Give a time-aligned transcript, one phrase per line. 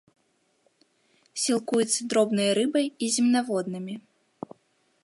[1.43, 3.95] Сілкуецца дробнай рыбай і земнаводнымі.